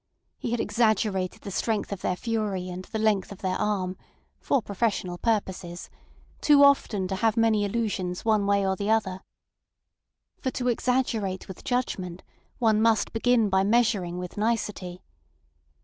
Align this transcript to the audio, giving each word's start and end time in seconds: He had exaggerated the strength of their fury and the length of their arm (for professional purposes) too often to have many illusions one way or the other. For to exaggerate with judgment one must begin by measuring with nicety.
He 0.39 0.49
had 0.49 0.59
exaggerated 0.59 1.43
the 1.43 1.51
strength 1.51 1.91
of 1.91 2.01
their 2.01 2.15
fury 2.15 2.69
and 2.69 2.85
the 2.85 2.97
length 2.97 3.31
of 3.31 3.43
their 3.43 3.55
arm 3.57 3.97
(for 4.39 4.59
professional 4.59 5.19
purposes) 5.19 5.91
too 6.41 6.63
often 6.63 7.07
to 7.07 7.17
have 7.17 7.37
many 7.37 7.65
illusions 7.65 8.25
one 8.25 8.47
way 8.47 8.65
or 8.65 8.75
the 8.75 8.89
other. 8.89 9.19
For 10.39 10.49
to 10.49 10.69
exaggerate 10.69 11.47
with 11.47 11.63
judgment 11.63 12.23
one 12.57 12.81
must 12.81 13.13
begin 13.13 13.47
by 13.47 13.63
measuring 13.63 14.17
with 14.17 14.37
nicety. 14.37 15.03